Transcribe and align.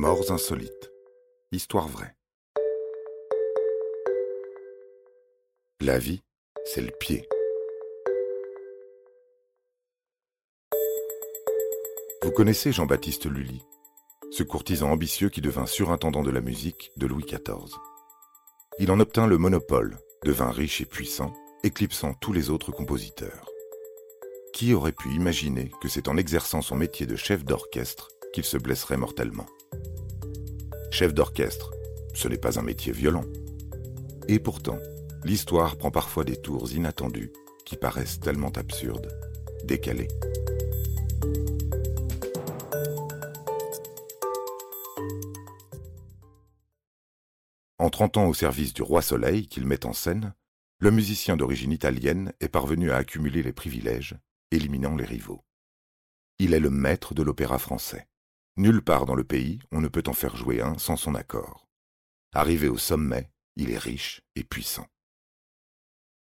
Morts 0.00 0.30
insolites. 0.30 0.92
Histoire 1.50 1.88
vraie. 1.88 2.14
La 5.80 5.98
vie, 5.98 6.22
c'est 6.66 6.82
le 6.82 6.92
pied. 7.00 7.28
Vous 12.22 12.30
connaissez 12.30 12.70
Jean-Baptiste 12.70 13.26
Lully, 13.26 13.60
ce 14.30 14.44
courtisan 14.44 14.92
ambitieux 14.92 15.30
qui 15.30 15.40
devint 15.40 15.66
surintendant 15.66 16.22
de 16.22 16.30
la 16.30 16.42
musique 16.42 16.92
de 16.96 17.08
Louis 17.08 17.24
XIV. 17.24 17.74
Il 18.78 18.92
en 18.92 19.00
obtint 19.00 19.26
le 19.26 19.36
monopole, 19.36 19.98
devint 20.24 20.52
riche 20.52 20.80
et 20.80 20.86
puissant, 20.86 21.32
éclipsant 21.64 22.14
tous 22.14 22.32
les 22.32 22.50
autres 22.50 22.70
compositeurs. 22.70 23.50
Qui 24.52 24.74
aurait 24.74 24.92
pu 24.92 25.08
imaginer 25.08 25.72
que 25.82 25.88
c'est 25.88 26.06
en 26.06 26.16
exerçant 26.16 26.62
son 26.62 26.76
métier 26.76 27.06
de 27.06 27.16
chef 27.16 27.44
d'orchestre 27.44 28.10
qu'il 28.32 28.44
se 28.44 28.58
blesserait 28.58 28.96
mortellement? 28.96 29.46
Chef 30.90 31.14
d'orchestre, 31.14 31.72
ce 32.14 32.28
n'est 32.28 32.38
pas 32.38 32.58
un 32.58 32.62
métier 32.62 32.92
violent. 32.92 33.24
Et 34.26 34.38
pourtant, 34.38 34.78
l'histoire 35.24 35.76
prend 35.76 35.90
parfois 35.90 36.24
des 36.24 36.36
tours 36.36 36.72
inattendus 36.72 37.30
qui 37.64 37.76
paraissent 37.76 38.20
tellement 38.20 38.50
absurdes, 38.50 39.08
décalés. 39.64 40.08
En 47.78 47.90
30 47.90 48.16
ans 48.16 48.26
au 48.26 48.34
service 48.34 48.74
du 48.74 48.82
roi 48.82 49.02
Soleil 49.02 49.46
qu'il 49.46 49.66
met 49.66 49.86
en 49.86 49.92
scène, 49.92 50.34
le 50.80 50.90
musicien 50.90 51.36
d'origine 51.36 51.72
italienne 51.72 52.32
est 52.40 52.48
parvenu 52.48 52.90
à 52.90 52.96
accumuler 52.96 53.42
les 53.42 53.52
privilèges, 53.52 54.16
éliminant 54.50 54.96
les 54.96 55.04
rivaux. 55.04 55.44
Il 56.38 56.54
est 56.54 56.60
le 56.60 56.70
maître 56.70 57.14
de 57.14 57.22
l'opéra 57.22 57.58
français. 57.58 58.08
Nulle 58.58 58.82
part 58.82 59.06
dans 59.06 59.14
le 59.14 59.22
pays 59.22 59.60
on 59.70 59.80
ne 59.80 59.86
peut 59.86 60.02
en 60.08 60.12
faire 60.12 60.34
jouer 60.34 60.60
un 60.60 60.76
sans 60.78 60.96
son 60.96 61.14
accord. 61.14 61.68
Arrivé 62.34 62.66
au 62.66 62.76
sommet, 62.76 63.30
il 63.54 63.70
est 63.70 63.78
riche 63.78 64.20
et 64.34 64.42
puissant. 64.42 64.88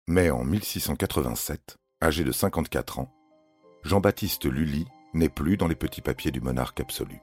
Mais 0.06 0.30
en 0.30 0.44
1687, 0.44 1.77
âgé 2.00 2.22
de 2.22 2.30
54 2.30 3.00
ans, 3.00 3.12
Jean-Baptiste 3.82 4.44
Lully 4.44 4.86
n'est 5.12 5.28
plus 5.28 5.56
dans 5.56 5.66
les 5.66 5.74
petits 5.74 6.02
papiers 6.02 6.30
du 6.30 6.41
monarque 6.41 6.78
absolu. 6.78 7.19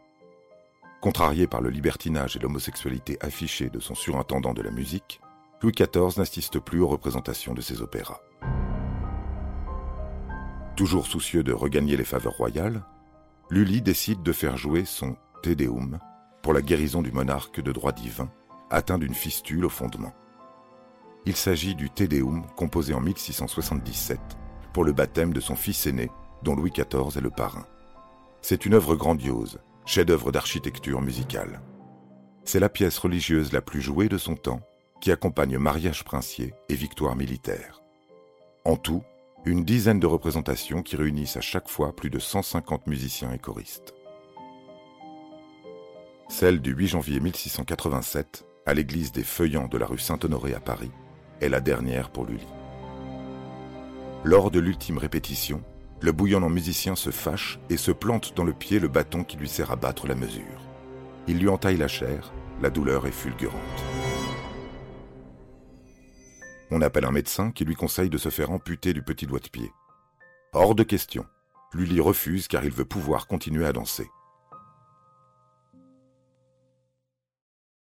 Contrarié 1.00 1.48
par 1.48 1.62
le 1.62 1.70
libertinage 1.70 2.36
et 2.36 2.40
l'homosexualité 2.40 3.18
affichée 3.22 3.70
de 3.70 3.80
son 3.80 3.96
surintendant 3.96 4.53
de 4.53 4.62
la 4.62 4.72
musique, 4.72 5.22
Louis 5.62 5.72
XIV 5.72 6.18
n'assiste 6.18 6.59
plus 6.59 6.81
aux 6.81 6.88
représentations 6.90 7.53
de 7.53 7.62
ses 7.62 7.81
opéras. 7.81 8.20
Toujours 10.76 11.08
soucieux 11.08 11.44
de 11.44 11.53
regagner 11.53 11.96
les 11.96 12.03
faveurs 12.03 12.36
royales, 12.36 12.84
Lully 13.50 13.81
décide 13.81 14.23
de 14.23 14.34
faire 14.34 14.58
jouer 14.58 14.84
son 14.84 15.16
Te 15.42 15.50
Deum 15.50 16.00
pour 16.42 16.52
la 16.52 16.62
guérison 16.62 17.02
du 17.02 17.14
monarque 17.14 17.62
de 17.62 17.72
droit 17.72 17.94
divin, 17.94 18.30
atteint 18.70 18.98
d'une 18.98 19.14
fistule 19.14 19.64
au 19.64 19.70
fondement. 19.70 20.14
Il 21.26 21.36
s'agit 21.36 21.73
du 21.73 21.90
Te 21.90 22.03
Deum 22.03 22.45
composé 22.58 22.94
en 22.94 23.00
1677 23.00 24.20
pour 24.73 24.84
le 24.84 24.92
baptême 24.92 25.31
de 25.31 25.40
son 25.40 25.56
fils 25.56 25.86
aîné, 25.86 26.12
dont 26.44 26.56
Louis 26.56 26.72
XIV 26.72 27.18
est 27.18 27.22
le 27.22 27.30
parrain. 27.30 27.66
C'est 28.42 28.66
une 28.66 28.73
œuvre 28.73 28.95
grandiose, 28.95 29.59
chef-d'œuvre 29.86 30.34
d'architecture 30.34 31.02
musicale. 31.02 31.62
C'est 32.44 32.59
la 32.59 32.70
pièce 32.70 32.98
religieuse 32.98 33.53
la 33.53 33.62
plus 33.62 33.81
jouée 33.81 34.09
de 34.09 34.18
son 34.18 34.36
temps, 34.36 34.62
qui 35.00 35.12
accompagne 35.12 35.58
mariage 35.58 36.03
princier 36.03 36.53
et 36.68 36.75
victoire 36.75 37.16
militaire. 37.16 37.81
En 38.66 38.75
tout, 38.75 39.03
une 39.48 39.64
dizaine 39.64 40.00
de 40.00 40.08
représentations 40.08 40.84
qui 40.84 40.98
réunissent 40.98 41.38
à 41.38 41.42
chaque 41.42 41.70
fois 41.70 41.95
plus 41.95 42.09
de 42.09 42.20
150 42.20 42.88
musiciens 42.88 43.31
et 43.31 43.40
choristes. 43.40 43.94
Celle 46.28 46.59
du 46.59 46.72
8 46.72 46.88
janvier 46.88 47.22
1687, 47.22 48.45
à 48.66 48.73
l'église 48.73 49.14
des 49.14 49.23
Feuillants 49.23 49.70
de 49.70 49.78
la 49.78 49.86
rue 49.86 50.00
Saint-Honoré 50.00 50.53
à 50.53 50.59
Paris, 50.59 50.92
est 51.40 51.48
la 51.48 51.62
dernière 51.62 52.09
pour 52.09 52.25
Lully. 52.25 52.46
Lors 54.25 54.52
de 54.52 54.59
l'ultime 54.59 54.97
répétition, 54.97 55.64
le 56.02 56.12
bouillonnant 56.12 56.50
musicien 56.50 56.96
se 56.96 57.12
fâche 57.12 57.59
et 57.69 57.78
se 57.78 57.91
plante 57.91 58.35
dans 58.35 58.44
le 58.44 58.53
pied 58.53 58.79
le 58.79 58.90
bâton 58.90 59.24
qui 59.24 59.38
lui 59.38 59.47
sert 59.47 59.72
à 59.72 59.78
battre 59.78 60.08
la 60.08 60.16
mesure. 60.16 60.62
Il 61.28 61.40
lui 61.40 61.47
entaille 61.47 61.78
la 61.78 61.88
chair, 61.88 62.34
la 62.62 62.69
douleur 62.69 63.08
est 63.08 63.12
fulgurante. 63.12 63.97
On 66.69 66.81
appelle 66.81 67.05
un 67.05 67.11
médecin 67.11 67.51
qui 67.51 67.63
lui 67.63 67.75
conseille 67.75 68.09
de 68.09 68.17
se 68.17 68.29
faire 68.29 68.51
amputer 68.51 68.91
du 68.91 69.01
petit 69.01 69.25
doigt 69.25 69.39
de 69.39 69.47
pied. 69.47 69.72
Hors 70.51 70.75
de 70.75 70.83
question. 70.83 71.25
Lully 71.73 72.01
refuse 72.01 72.47
car 72.47 72.66
il 72.66 72.72
veut 72.72 72.85
pouvoir 72.85 73.28
continuer 73.28 73.66
à 73.66 73.72
danser. 73.72 74.09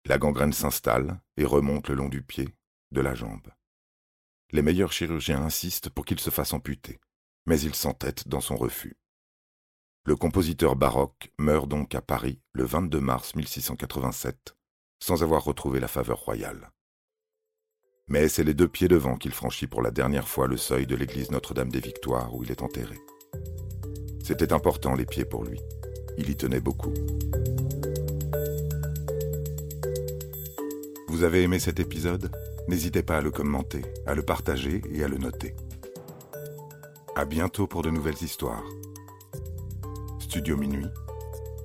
La 0.05 0.17
gangrène 0.17 0.53
s'installe 0.53 1.19
et 1.35 1.43
remonte 1.43 1.89
le 1.89 1.95
long 1.95 2.07
du 2.07 2.21
pied, 2.21 2.55
de 2.91 3.01
la 3.01 3.13
jambe. 3.13 3.49
Les 4.51 4.61
meilleurs 4.61 4.93
chirurgiens 4.93 5.41
insistent 5.41 5.89
pour 5.89 6.05
qu'il 6.05 6.19
se 6.21 6.29
fasse 6.29 6.53
amputer, 6.53 7.01
mais 7.45 7.59
il 7.59 7.75
s'entête 7.75 8.29
dans 8.29 8.39
son 8.39 8.55
refus. 8.55 8.95
Le 10.05 10.15
compositeur 10.15 10.77
baroque 10.77 11.29
meurt 11.37 11.67
donc 11.67 11.93
à 11.93 12.01
Paris 12.01 12.41
le 12.53 12.63
22 12.63 13.01
mars 13.01 13.35
1687, 13.35 14.55
sans 15.03 15.23
avoir 15.23 15.43
retrouvé 15.43 15.81
la 15.81 15.89
faveur 15.89 16.19
royale 16.19 16.71
mais 18.07 18.29
c'est 18.29 18.43
les 18.43 18.53
deux 18.53 18.67
pieds 18.67 18.87
devant 18.87 19.17
qu'il 19.17 19.31
franchit 19.31 19.67
pour 19.67 19.81
la 19.81 19.91
dernière 19.91 20.27
fois 20.27 20.47
le 20.47 20.57
seuil 20.57 20.87
de 20.87 20.95
l'église 20.95 21.31
Notre-Dame 21.31 21.69
des 21.69 21.79
Victoires 21.79 22.33
où 22.33 22.43
il 22.43 22.51
est 22.51 22.61
enterré. 22.61 22.95
C'était 24.23 24.53
important 24.53 24.95
les 24.95 25.05
pieds 25.05 25.25
pour 25.25 25.43
lui. 25.43 25.59
Il 26.17 26.29
y 26.29 26.35
tenait 26.35 26.61
beaucoup. 26.61 26.93
Vous 31.07 31.23
avez 31.23 31.43
aimé 31.43 31.59
cet 31.59 31.79
épisode? 31.79 32.31
N'hésitez 32.67 33.03
pas 33.03 33.17
à 33.17 33.21
le 33.21 33.31
commenter, 33.31 33.81
à 34.05 34.13
le 34.13 34.23
partager 34.23 34.81
et 34.91 35.03
à 35.03 35.07
le 35.07 35.17
noter. 35.17 35.55
À 37.15 37.25
bientôt 37.25 37.67
pour 37.67 37.81
de 37.81 37.89
nouvelles 37.89 38.21
histoires. 38.21 38.63
Studio 40.19 40.57
Minuit, 40.57 40.87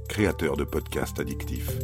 créateur 0.08 0.56
de 0.56 0.64
podcasts 0.64 1.20
addictifs. 1.20 1.78